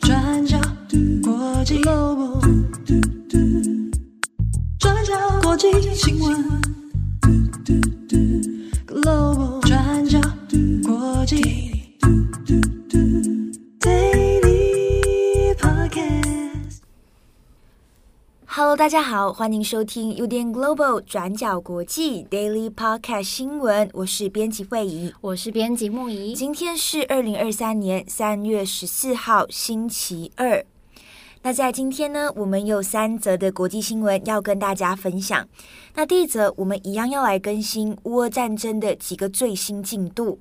[0.00, 0.58] 转角
[1.22, 1.80] 国际
[4.80, 6.75] 转角国际新闻。
[18.86, 23.90] 大家好，欢迎收听 UDN Global 转角国际 Daily Podcast 新闻。
[23.92, 26.36] 我是编辑慧仪，我是编辑木仪。
[26.36, 30.64] 今天是二零二三年三月十四号，星期二。
[31.42, 35.48] 那在今天呢，我们有三则的国际新闻要跟大家分享。
[35.96, 40.38] 那第一则，我们一样要来更新乌俄战争的几个最新进度。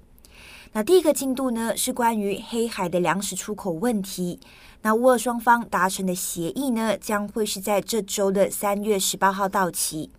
[0.77, 4.37] 那第一个进度呢，是关于黑海的粮食出口问题。
[4.81, 10.11] 那乌俄双方达成的协议呢，将会是在这周的三月十八号到期。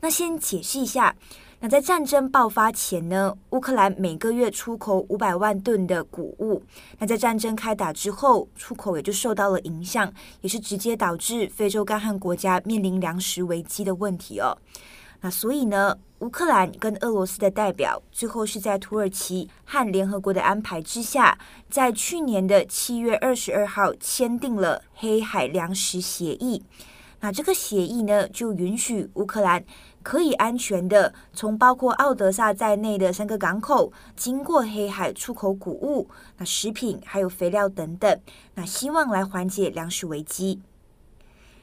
[0.00, 1.14] 那先解释一下。
[1.62, 6.62] 那在战争爆发前呢，乌克兰每个月出口五百万吨的谷物。
[6.98, 14.56] 那在战争开打之后，出口也就受到了影响，也是直接导致非洲干旱国家面临粮食危机的问题哦。
[15.22, 26.62] 那所以呢，乌克兰跟俄罗斯的代表最后是在土耳其和联合国的安排之下，在去年的七月二十二号签订了黑海粮食协议。
[27.22, 29.62] 那这个协议呢，就允许乌克兰
[30.02, 38.18] 可以安全的从包括奥德萨在内的三个港口经过黑海出口谷物、那食品还有肥料等等，
[38.54, 40.62] 那希望来缓解粮食危机。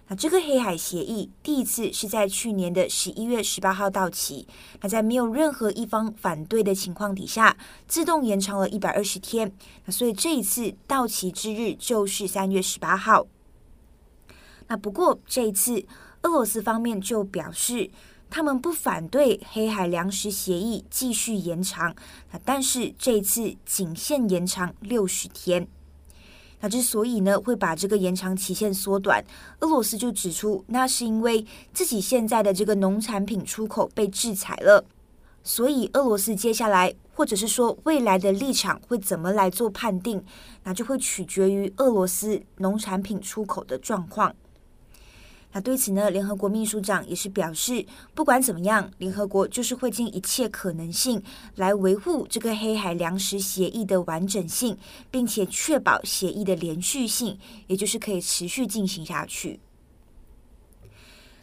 [0.10, 4.48] 那这个黑海协议第一次是在去年的十一月十八号到期，
[4.80, 9.52] 那在没有任何一方反对的情况底下，自动延长了一百二十天。
[9.86, 13.28] 那所以这一次到期之日就是三月十八号。
[14.68, 15.86] 那不过这一次，
[16.22, 17.90] 俄罗斯方面就表示，
[18.30, 21.94] 他们不反对黑海粮食协议继续延长。
[22.32, 25.68] 那但是这一次仅限延长六十天。
[26.60, 29.24] 那之所以呢会把这个延长期限缩短，
[29.60, 34.84] 俄罗斯就指出，那是因为自己现在的这个农产品出口被制裁了，
[35.44, 40.24] 所以俄罗斯接下来或者是说未来的立场会怎么来做判定，
[40.64, 44.36] 那就会取决于俄罗斯农产品出口的状况。
[45.54, 51.24] 那对此呢，联合国秘书长也是表示，不管怎么样，联合国就是会尽一切可能性
[51.56, 54.78] 来维护这个黑海粮食协议的完整性，
[55.10, 59.60] 并且确保协议的连续性，也就是可以持续进行下去。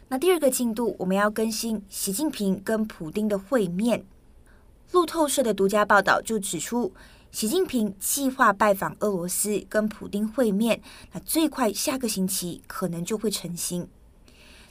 [0.07, 4.05] 那第二个进度，我们要更新习近平跟普丁的会面。
[4.91, 6.93] 路透社的独家报道就指出，
[7.35, 10.81] 习近平计划拜访俄罗斯，跟普丁会面，
[11.11, 13.85] 那最快下个星期可能就会成行。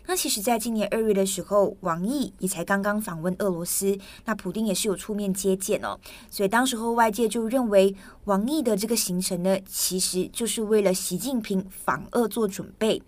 [0.07, 6.01] 那其实，在今年二月的时候，王毅也才刚刚访问俄罗斯，那普丁也是有出面接见哦。
[6.31, 13.03] 所以当时候外界就认为，王毅的这个行程呢，其实就是为了习近平访俄做准备。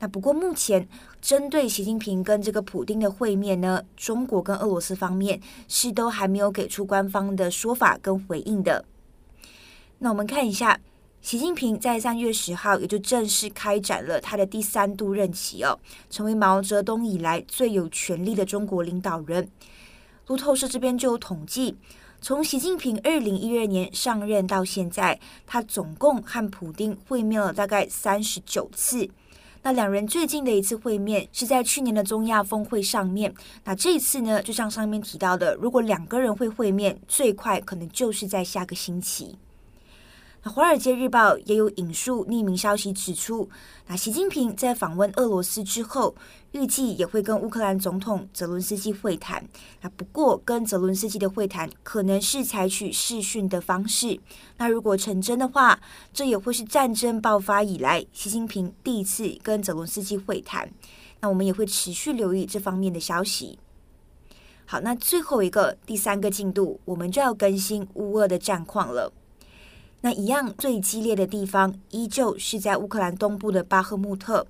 [0.00, 0.88] 那不过目前
[1.20, 8.84] 针对习近平跟这个普丁的会面呢，中国跟俄罗斯方面是都还没有给出官方的说法跟回应的。
[9.98, 10.80] 那我们看一下。
[11.22, 15.78] 习近平在三月十号也就正式开展了他的第三度任期哦，
[16.08, 19.46] 成为毛泽东以来最有权力的中国领导人。
[20.28, 21.76] 路透社这边就有统计，
[22.22, 29.06] 从习近平二零一二年上任到现在，他总共和普丁会面了大概三十九次。
[29.62, 33.32] 那两人最近的一次会面是在去年的中亚峰会上面。
[33.64, 39.36] 那这一次呢，就像上面提到的，如果两个人会会面，最快可能就是在下个星期。
[40.42, 43.46] 那《华尔街日报》也有引述匿名消息指出，
[43.86, 46.14] 那习近平在访问俄罗斯之后，
[46.52, 49.44] 预计也会跟乌克兰总统泽伦斯基会谈。
[49.82, 54.18] 那不过，跟泽伦斯基的会谈可能是采取视讯的方式。
[54.56, 55.78] 那如果成真的话，
[56.10, 60.70] 这也会是战争爆发以来习近平第一次跟泽伦斯基会谈。
[61.20, 63.58] 那我们也会持续留意这方面的消息。
[64.64, 69.12] 好，那最后一个第三个进度，我们就要更新乌俄的战况了。
[70.02, 74.46] 那一样最激烈的地方，依旧是在乌克兰东部的巴赫穆特。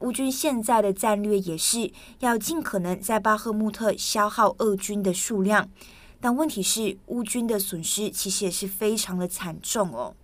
[0.00, 5.68] 乌军现在的战略也是要尽可能在巴赫穆特消耗俄军的数量，
[6.20, 10.14] 但问题是乌军的损失其实也是非常的惨重哦。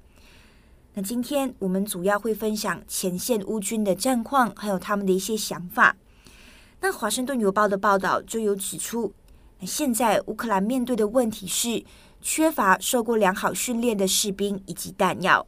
[0.94, 5.96] 那今天我们主要会分享前线乌军的战况，还有他们的一些想法。
[6.80, 9.12] 那华盛顿邮报的报道就有指出，
[9.60, 11.84] 现在乌克兰面对的问题是。
[12.26, 15.46] 缺乏受过良好训练的士兵以及弹药，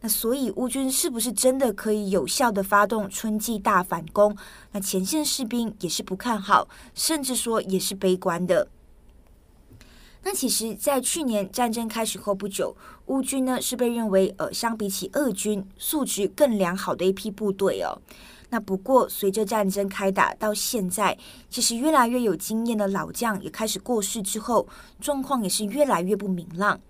[0.00, 4.36] 那所以乌军是不是真的可以有效地发动春季大反攻？
[4.72, 8.66] 那前线士兵也是不看好，甚至说也是悲观的。
[10.24, 18.02] 那其实，在去年战争开始后不久，乌军呢是被认为呃，相比起俄军素质更良好的一批部队哦。
[18.50, 21.16] 那不过，随着战争开打到现在，
[21.48, 24.68] 其实越来越有经验的老将也开始过世之后，
[25.00, 26.80] 状况也是越来越不明朗。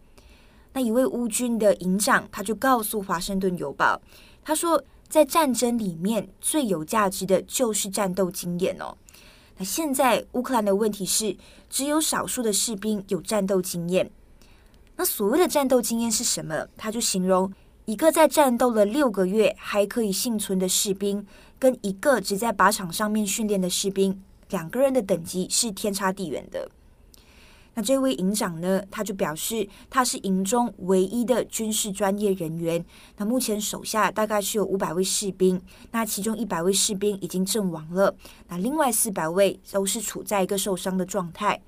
[0.72, 4.00] 那一位乌军的营长，他就告诉《华盛顿邮报》，
[4.42, 8.96] 他说，在战争里面最有价值的就是战斗经验哦。
[9.58, 11.36] 那现在乌克兰的问题是，
[11.68, 14.10] 只有少数的士兵有战斗经验。
[14.96, 16.66] 那所谓的战斗经验是什么？
[16.76, 17.52] 他就形容
[17.84, 21.26] 一个在战斗了六个月还可以幸存的士兵，
[21.60, 26.68] 跟一个只在靶场上面训练的士兵，两个人的等级是天差地远的。
[27.74, 32.84] 那这位营长呢，他就表示他是营中唯一的军事专业人员。
[33.16, 35.60] 那目前手下大概是有五百位士兵，
[35.92, 38.16] 那其中一百位士兵已经阵亡了，
[38.48, 41.60] 那另外四百位都是处在一个受伤的状态。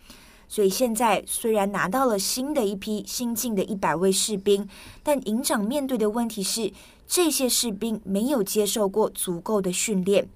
[0.48, 4.68] 所以现在虽然拿到了新的一批新进的一百位士兵，
[5.02, 6.70] 但营长面对的问题是，
[7.06, 10.28] 这些士兵没有接受过足够的训练。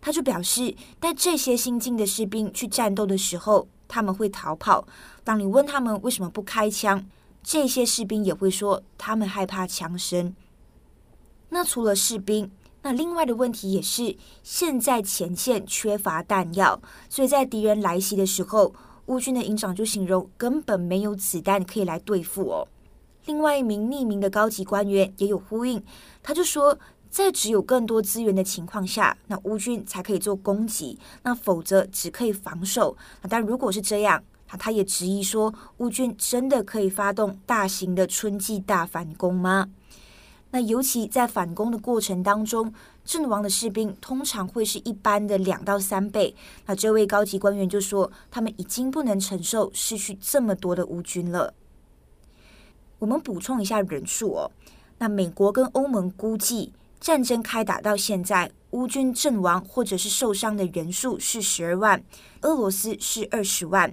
[0.00, 4.86] 他就表示，带这些新进的士兵去战斗的时候，他们会逃跑。
[5.22, 7.06] 当你问他们为什么不开枪，
[7.42, 10.34] 这些士兵也会说他们害怕枪声。
[11.50, 12.50] 那除了士兵，
[12.82, 18.74] 那另外的问题也是，现在前线缺乏弹药，所以在敌人来袭的时候，
[19.06, 22.66] 乌军的营长就形容根本没有子弹可以来对付哦。
[23.26, 25.82] 另外一名匿名的高级官员也有呼应，
[26.22, 26.78] 他就说。
[27.12, 32.96] 在只有更多资源的情况下，那乌军才可以做攻击，那否则只可以防守。
[33.28, 39.68] 但如果是这样，那他也质疑说，乌军真的可以发动大型的春季大反攻吗？
[40.52, 42.72] 那尤其在反攻的过程当中，
[43.04, 46.34] 阵亡的士兵通常会是一般的两到三倍。
[46.64, 51.52] 那这位高级官员就说，他们已经不能承受失去这么多的乌军了。
[53.02, 54.48] 我们补充一下人数哦，
[54.98, 56.72] 那美国跟欧盟估计。
[57.00, 62.00] 战争开打到现在，乌军阵亡或者是受伤的人数是十二万，
[62.42, 63.92] 俄罗斯是二十万。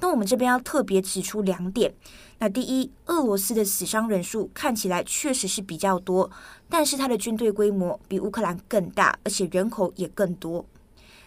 [0.00, 1.92] 那我们这边要特别指出两点。
[2.38, 6.30] 那第一，俄罗斯的死伤人数看起来确实是比较多，
[6.70, 10.64] 但是它的军队规模比乌克兰更大，而且人口也更多。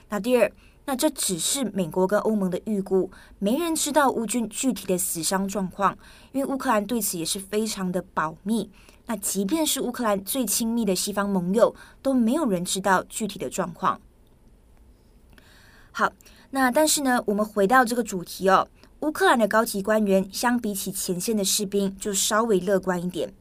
[0.09, 0.51] 那第二，
[0.89, 5.95] 那这只是美国跟欧盟的预估，没人知道乌军具体的死伤状况，
[6.31, 8.71] 因为乌克兰对此也是非常的保密。
[9.05, 14.01] 那即便是乌克兰最亲密的西方盟友，都没有人知道具体的状况。
[15.91, 16.11] 好，
[16.49, 18.67] 那但是呢，我们回到这个主题哦，
[19.01, 23.31] 乌克兰的高级官员相比起前线的士兵，就稍微乐观一点。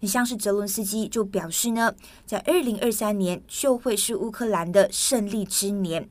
[0.00, 1.94] 你像是泽伦斯基就表示呢，
[2.26, 6.06] 在二零二三年就会是乌克兰的胜利之年。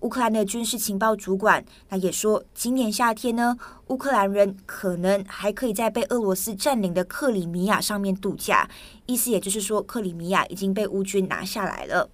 [0.00, 3.56] 乌克兰的军事情报主管那也说，今年夏天呢，
[3.88, 8.68] 乌克兰人可能还可以在被俄罗斯占领的克里米亚上面度假，
[9.06, 12.08] 意思也就是说，克里米亚已经被乌军拿下来了。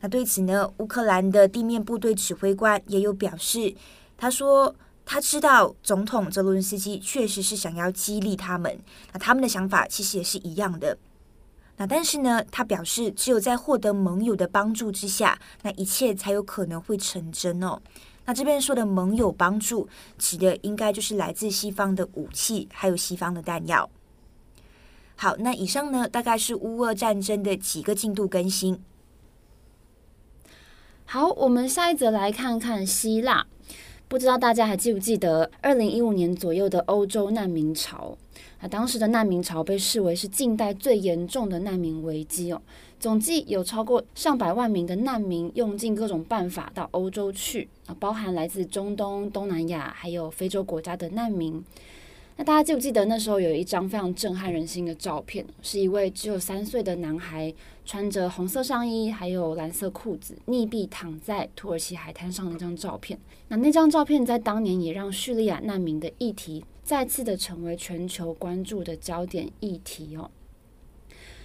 [0.00, 3.74] 那对此呢，乌克兰的地面部队指挥官也有表示，
[4.16, 4.74] 他说
[5.04, 8.78] 他知道总统泽伦斯基确实是想要激励他们，
[9.12, 10.96] 那他们的想法其实也是一样的。
[11.80, 17.80] 那但是呢，他表示，只有在获得盟友的帮助之下，那一切才有可能会成真哦。
[18.26, 19.88] 那这边说的盟友帮助，
[20.18, 23.88] 指的应该就是来自西方的武器，还有西方的弹药。
[25.16, 28.78] 好，那以上呢，大概是乌俄战争的几个进度更新。
[31.06, 33.46] 好，我们下一则来看看希腊。
[34.10, 38.18] 不知道大家还记不记得，二零一五年左右的欧洲难民潮？
[38.60, 42.60] 那当时的难民潮被视为是近代最严重的难民危机哦，
[42.98, 51.64] 总计有超过上百万名的难民用尽各种办法到欧洲去啊，包含来自中东、东南亚还有非洲国家的难民。
[52.34, 57.54] 那大家记不记得那时候有一张非常震撼人心的照片，是一位只有三岁的男孩
[57.90, 63.18] 穿着红色上衣还有蓝色裤子，溺毙躺在土耳其海滩上的那张照片。
[63.48, 66.64] 那那张照片在当年也让叙利亚难民的议题。
[66.84, 70.30] 再次的成为全球关注的焦点议题哦。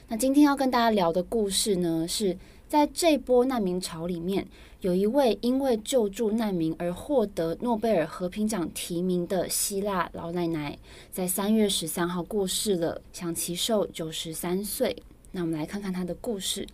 [0.07, 2.37] 那今天要跟大家聊的故事呢，是
[2.67, 4.47] 在这波难民潮里面，
[4.81, 10.77] 有一位因为救助难民而获得诺贝尔和平奖提名的希腊老奶奶，
[11.11, 14.95] 在三月十三号过世了，享其寿九十三岁。
[15.35, 16.65] 那我们来看看她的故事。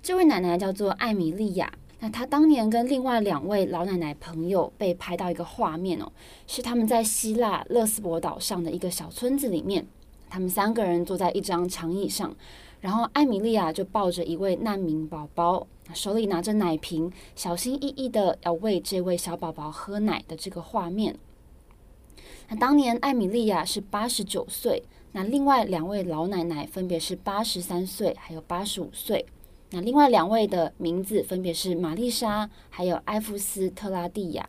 [0.00, 1.72] 这位奶奶叫做艾米莉亚。
[1.98, 6.12] 那她当年跟另外两位老奶奶朋友被拍到一个画面哦，
[6.46, 9.84] 是他们在希腊勒斯伯岛上的一个小村子里面，
[10.28, 12.32] 他们三个人坐在一张长椅上，
[12.80, 21.16] 然后艾米莉亚就抱着一位难民宝宝，手里拿着奶瓶，小心翼翼的要喂这位小宝宝喝奶的这个画面。
[22.48, 29.26] 那当年艾米莉亚是八十九岁，那另外两位老奶奶分别是八十三岁，还有八十五岁。
[29.70, 34.48] 那另外两位的名字分别是玛丽莎，还有埃夫斯特拉蒂亚。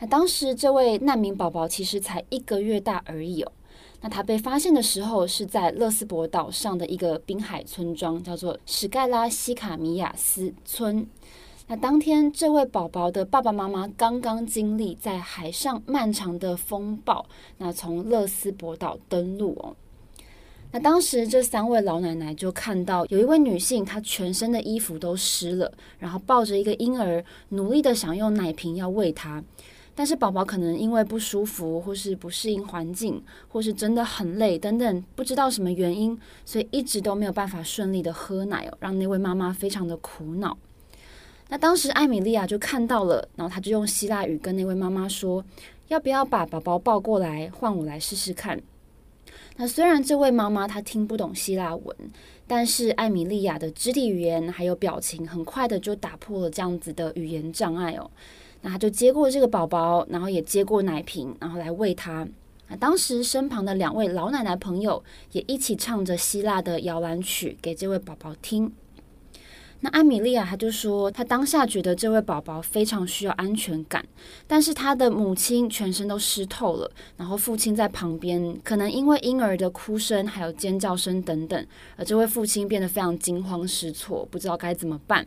[0.00, 3.52] 那当时这位难民宝宝其实才一个月大而已哦。
[4.00, 11.06] 那他被发现的时候是在勒斯伯岛上的一个滨海村庄，叫做史盖拉西卡米亚斯村。
[11.72, 17.24] 那当天，这位宝宝的爸爸妈妈刚刚经历在海上漫长的风暴，
[17.56, 19.74] 那从勒斯伯岛登陆哦。
[20.72, 29.42] 那当时这三位老奶奶就看到有一位女性，她全身的衣服都湿了，然后抱着一个婴儿，努力的想用奶瓶要喂他，
[29.94, 40.58] 但是宝宝可能因为不舒服，或是不适应环境，或是真的很累等等，不知道什么原因，所以一直都没有办法顺利的喝奶哦，让那位妈妈非常的苦恼。
[41.52, 45.44] 那当时艾米莉亚就看到了，然后她就用希腊语跟那位妈妈说
[45.88, 48.58] ：“要不要把宝宝抱过来，换我来试试看？”
[49.58, 51.94] 那虽然这位妈妈她听不懂希腊文，
[52.46, 58.10] 但是艾米莉亚的肢体语言还有表情，很快的就打破了这样子的语言障碍哦。
[58.62, 62.26] 那她就接过这个宝宝，然后也接过奶瓶，然后来喂他。
[62.68, 68.72] 那当时身旁的两位老奶奶朋友也一起唱着希腊的摇篮曲给这位宝宝听。
[69.84, 74.04] 那艾米莉亚，她就说，她当下觉得这位宝宝非常需要安全感，
[74.46, 85.26] 但是她的母亲全身都湿透了，然后父亲在旁边，可能因为婴儿的哭声还有尖叫声等等，而这位父亲变得非常惊慌失措，不知道该怎么办。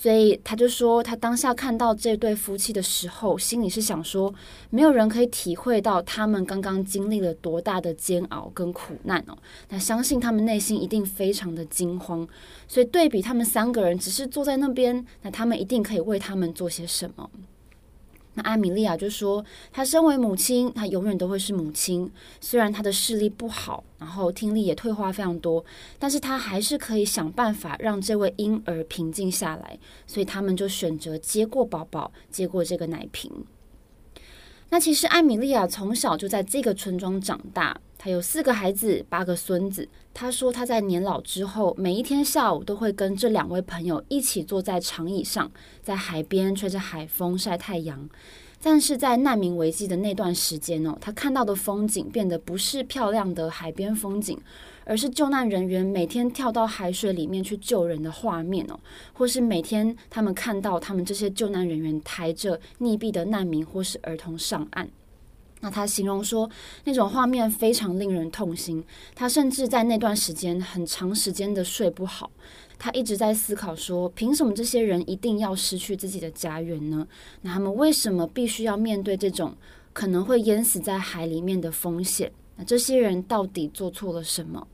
[0.00, 4.32] 所以他就说，他当下看到这对夫妻的时候，心里是想说，
[4.70, 9.36] 没有人可以体会到他们刚刚经历了多大的煎熬跟苦难哦。
[9.70, 12.24] 那相信他们内心一定非常的惊慌。
[12.68, 17.28] 所以对比他们三个人只是坐在那边，那他们一定可以为他们做些什么。
[18.42, 22.10] 艾米莉亚就说：“她身为母亲，她永远都会是母亲。
[22.40, 25.64] 虽然她的视力不好，然后听力也退化非常多，
[25.98, 29.78] 但是她还是可以想办法让这位婴儿平静下来。
[30.06, 33.30] 所以他们就选择接过宝宝，接过这个奶瓶。
[34.70, 39.88] 那其实艾米莉亚从小就在这个村庄长大。”他有四个孩子，八个孙子。
[40.14, 45.50] 他说他在年老之后，每一天下午都会跟这两位朋友一起坐在长椅上，
[45.82, 48.08] 在海边吹着海风晒太阳。
[48.60, 54.36] 但是在难民危机的那段时间哦，他看到的风景变得不是漂亮的海边风景，
[54.84, 58.78] 而是救难人员每天跳到海水里面去救人的画面哦，
[59.12, 64.88] 或是每天他们看到他们这些救难人员抬着溺毙的难民或是儿童上岸。
[65.60, 66.48] 那他形容说，
[66.84, 68.84] 那种画面非常令人痛心。
[69.14, 72.30] 他甚至在那段时间很长时间的睡不好。
[72.78, 77.06] 他一直在思考说，凭什么这些人一定要失去自己的家园呢？
[77.42, 79.56] 那他们为什么必须要面对这种
[79.92, 82.30] 可能会淹死在海里面的风险？
[82.54, 84.68] 那这些人到底做错了什么？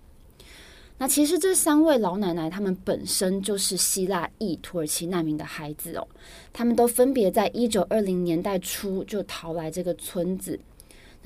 [0.99, 6.07] 那其实这三位老奶奶，她们本身就是希腊裔土耳其难民的孩子哦。
[6.53, 10.61] 他们都分别在一九二零年代初就逃来这个村子。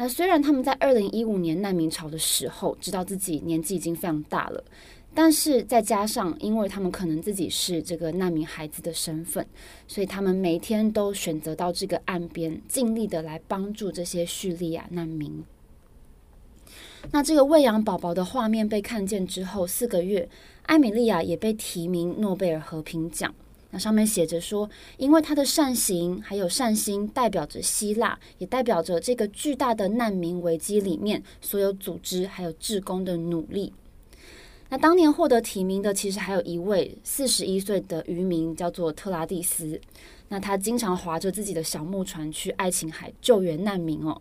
[0.00, 4.62] 那虽然他们在二零一五年难民潮的时候知道自己年纪已经非常大了，
[5.12, 9.44] 但是再加上因为他们可能自己是这个难民孩子的身份，
[9.88, 15.42] 所以他们每天都选择到这个岸边，尽力的来帮助这些叙利亚难民。
[17.10, 20.28] 那这个喂养宝宝的画面被看见之后，四个月，
[20.66, 23.34] 艾米莉亚也被提名诺贝尔和平奖。
[23.70, 33.72] 那上面写着说，因为他的善行还有善心，代表着希腊，也代表着这个巨大的难民危机里面所有组织还有志工的努力。
[34.70, 39.80] 那当年获得提名的，其实还有一位四十一岁的渔民，叫做特拉蒂斯。
[40.28, 44.20] 那他经常划着自己的小木船去爱琴海救援难民哦。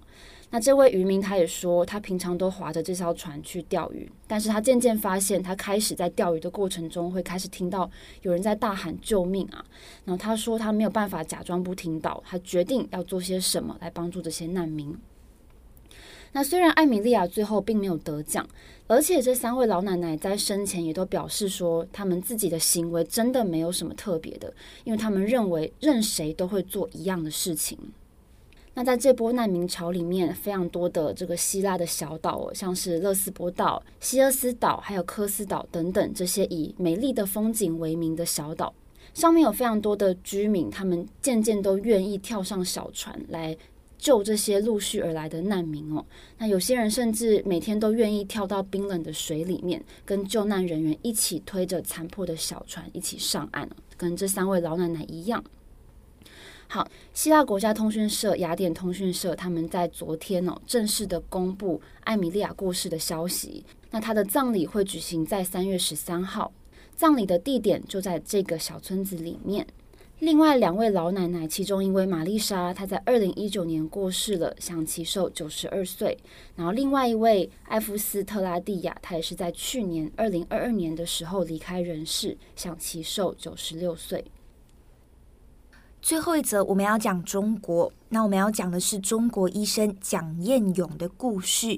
[0.49, 7.89] 那这位渔民他也说，他平常都划着这艘船去钓鱼，但是他渐渐发现，他开始在钓鱼的过程中会开始听到
[8.21, 9.63] 有人在大喊救命啊。
[10.05, 14.95] 然后他说他没有办法假装不听到，他决定要做些什么来帮助这些难民。
[16.31, 18.47] 那虽然艾米莉亚最后并没有得奖，
[18.87, 24.53] 而且这三位老奶奶在生前也都表示说，他们自己的行为真的没有什么特别的，
[24.85, 27.77] 因为他们认为任谁都会做一样的事情。
[28.77, 38.71] 那在这波难民潮里面，非常多的这个希腊的小岛，像是勒斯波岛、希厄斯岛，还有科斯岛等等这些以美丽的风景为名的小岛，
[39.15, 43.57] 上面有非常多的居民，他们渐渐都愿意跳上小船来
[43.97, 46.05] 救这些陆续而来的难民哦。
[46.37, 53.67] 那有些人甚至每天都愿意跳到冰冷的水里面，跟救难人员一起推着残破的小船一起上岸，
[53.97, 55.43] 跟这三位老奶奶一样。
[56.69, 63.63] 好，希腊国家通讯社、雅典通讯社他们在昨天哦正式的公布艾米莉亚过世的消息。
[63.89, 66.51] 那她的葬礼会举行在三月十三号，
[66.93, 69.65] 葬礼的地点就在这个小村子里面。
[70.19, 76.17] 另外两位老奶奶，其中一位玛丽莎，她在二零一九年过世了，享耆寿九十二岁。
[76.55, 84.25] 然后另外一位艾夫斯特拉蒂亚，她也是在去年二零二二年的时候离开人世，享耆寿九十六岁。
[86.07, 91.77] 最后一则我们要讲中国，那我们要讲的是中国医生蒋彦勇的故事。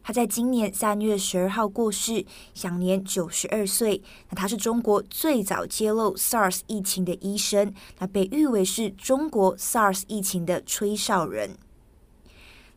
[0.00, 4.00] 他在今年三月十二号过世，享年九十二岁。
[4.28, 11.56] 那他是中国最早揭露 SARS 疫情的医生，那被誉为是中国 SARS 疫情的吹哨人。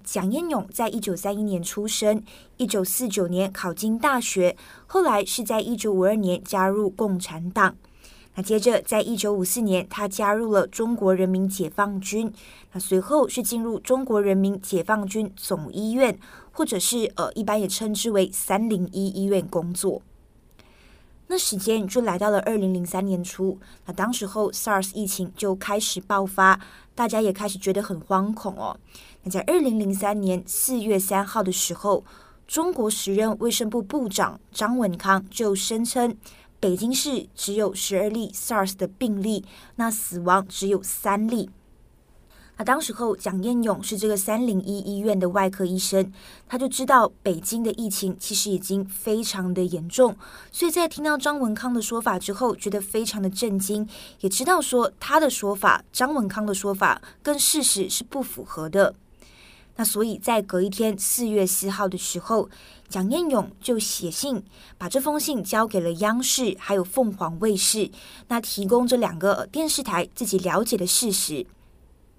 [0.04, 2.24] 蒋彦勇在一九三一年出生，
[2.56, 7.76] 一九四九年考进大学，后来是在一九五二年加入共产党。
[8.38, 12.32] 那接着，在一九五四年，他加入了中国人民解放军。
[12.72, 16.20] 那随后是进入中国人民解放军总医院，
[16.52, 20.04] 或者是呃，一般也称之为三零一医院工作。
[21.26, 26.60] 那时间就来到了二零零三年初，那当时候 SARS 疫情就开始爆发，
[26.94, 28.78] 大家也开始觉得很惶恐哦。
[29.24, 32.06] 那在二零零三年四月三号的时候，
[32.46, 36.16] 中国时任卫生部部长张文康就声称。
[36.60, 39.46] 北京市只有十二例 SARS 的病例，
[39.76, 41.50] 那死亡只有三例。
[42.60, 46.12] 那当时候，蒋彦勇是这个三零一医院的外科医生，
[46.48, 50.16] 他就知道北京的疫情其实已经非常的严重，
[50.52, 53.88] 所以在听到张文康的说法之后，觉得非常的震惊，
[54.22, 58.96] 也知道说他的说法，张文康的说法跟事实是不符合的。
[59.78, 62.50] 那所以在隔一天四月四号的时候，
[62.90, 64.44] 蒋彦勇就写信，
[64.78, 67.90] 把这封信交给了央视，还有凤凰卫视，
[68.28, 71.46] 那提供这两个电视台自己了解的事实。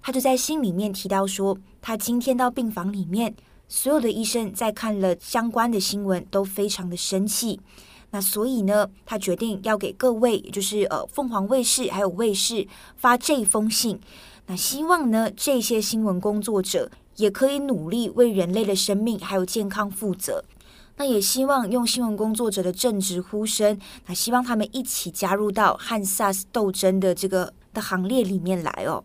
[0.01, 3.35] 他就在信里面提到说，他今天到病房里面，
[3.67, 7.59] 所有的医生在看了相关的新闻都非常的生气。
[8.11, 13.99] 那所以呢，他决定要给各位，也就是呃凤凰卫视还有卫视发这封信。
[14.47, 20.43] 那希望呢，这些新闻工作者也可以努力为人类的生命还有健康负责。
[20.95, 29.03] 那也希望用新闻工作者的正直呼声，那希望他们一起加入到和 SARS 斗争的这个的行列里面来哦。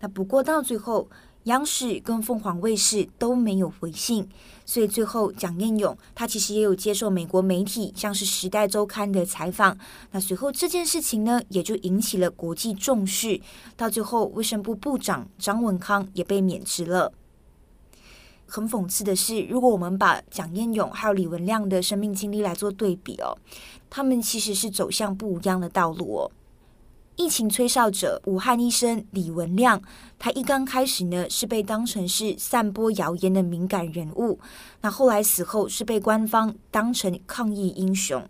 [0.00, 1.08] 那不过到最后，
[1.44, 4.26] 央视跟凤凰卫视都没有回信，
[4.64, 9.76] 所以最后蒋彦勇他其实也有接受美国媒体像是《时代周刊》的采访。
[10.12, 13.38] 那随后这件事情呢，也就引起了国际重视。
[13.76, 17.12] 到最后，卫生部部长张文康也被免职了。
[18.46, 23.36] 很讽刺的是，如果我们把蒋彦勇还有李文亮的生命经历来做对比哦，
[23.90, 26.30] 他们其实是走向不一样的道路哦。
[27.16, 29.80] 疫情吹哨者武汉医生李文亮，
[30.18, 34.40] 他一刚开始呢是被当成是散播谣言的敏感人物，
[34.80, 38.26] 那后来死后是被官方当成抗疫英雄。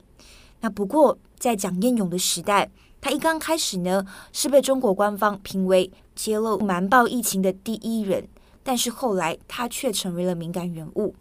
[0.61, 2.71] 那不过在蒋彦勇的时代，
[3.01, 8.29] 他一刚开始呢是被中国官方评为揭露瞒报疫情的第一人。
[8.63, 11.15] 但是后来他却成为了敏感人物，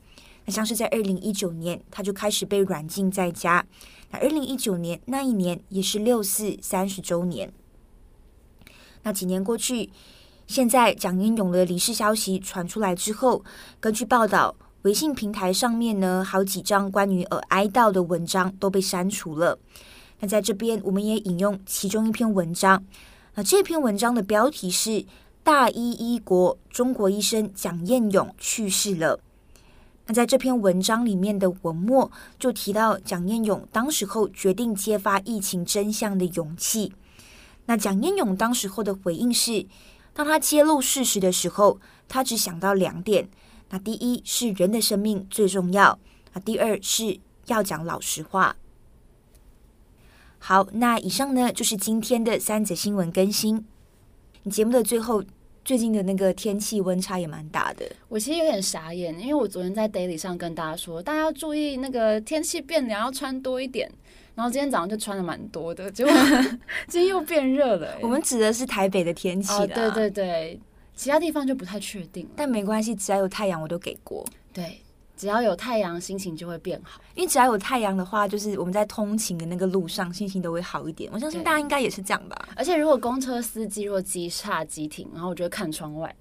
[0.45, 3.65] 那像是在二零一九年，他就开始被软禁在家。
[4.11, 7.51] 那二零一九年那一年也是六四三十周年。
[9.03, 9.89] 那几年过去，
[10.47, 13.43] 现在蒋彦勇的离世消息传出来之后，
[13.79, 19.57] 根据报道，微信平台上面呢，好几张关于呃哀悼的文章都被删除了。
[20.19, 22.83] 那在这边，我们也引用其中一篇文章。
[23.35, 25.05] 那这篇文章的标题是。
[25.45, 29.19] 大医医国中国医生蒋彦勇去世了。
[30.05, 36.93] 那在这篇文章里面的文末就提到蒋彦勇当时候决定揭发疫情真相的勇气。
[37.65, 39.65] 那蒋彦勇当时候的回应是：
[40.13, 43.29] 当他揭露事实的时候，他只想到两点。
[43.69, 45.97] 那第一是人的生命最重要，
[46.33, 48.55] 那第二是要讲老实话。
[50.37, 53.65] 好，那以上呢就是今天的三则新闻更新。
[54.51, 55.23] 节目的最后，
[55.65, 57.85] 最近的那个天气温差也蛮大的。
[58.09, 63.89] 我其实有点傻眼，因为我昨天在 daily 上跟大家说，大家要注意那个天气变凉，要穿多一点。
[64.35, 66.11] 然后今天早上就穿的蛮多的，结果
[66.87, 67.97] 今天又变热了。
[68.01, 70.59] 我们指的是台北的天气的，对对对，
[70.95, 72.27] 其他地方就不太确定。
[72.35, 74.25] 但没关系，只要有太阳，我都给过。
[74.51, 74.79] 对。
[75.15, 76.99] 只要有太阳，心情就会变好。
[77.15, 81.09] 因为只要有太阳的话，就是我们在通勤的那个路上，心情都会好一点。
[81.13, 82.49] 我相信大家应该也是这样吧。
[82.55, 86.13] 而且如果公车司机若急刹急停，然后我就会看窗外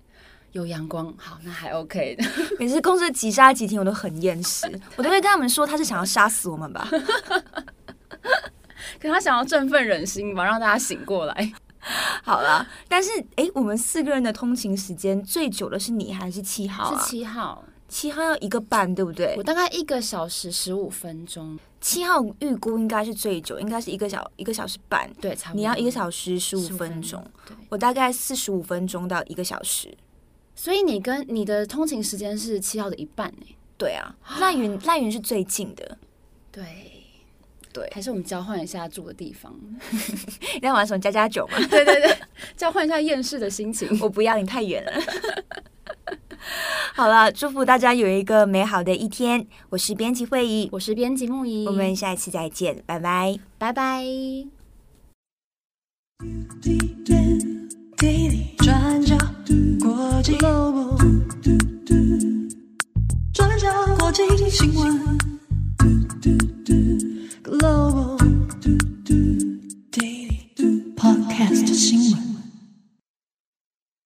[0.53, 2.25] 有阳光，好，那还 OK 的。
[2.61, 6.87] 每次公车急刹急停，我都很厌世， 我都会跟他们说，他是想要杀死我们吧？
[9.01, 11.53] 可他想要振奋人心吧，让大家醒过来。
[12.23, 17.01] 好了，但是哎，我们四个人的通勤时间最久的是你还是七号啊？
[17.01, 19.35] 是七号，七号要一个半，对不对？
[19.37, 21.59] 我大概一个小时十五分钟。
[21.79, 25.13] 七号预估应该是最久，应该是一个小一个小时半。
[25.21, 25.59] 对，差不多。
[25.59, 29.93] 你要一个小时十五分钟，对，我大概四十五分钟到一个小时。
[30.57, 33.47] 所以你跟你的通勤时间是七号的一半呢？
[33.77, 35.99] 对啊，赖云赖云是最近的。
[36.51, 36.65] 对
[37.75, 39.55] 对，还是我们交换一下住的地方？
[40.55, 41.59] 你在玩什么家家酒吗？
[41.69, 42.17] 对对对，
[42.57, 43.87] 交换一下厌世的心情。
[44.01, 44.93] 我不要，你太远了。
[47.03, 49.45] 好了，祝福大家有一个美好的一天。
[49.71, 54.05] 我是编辑会议，我是编辑木仪，我们下一次再见，拜拜，拜拜。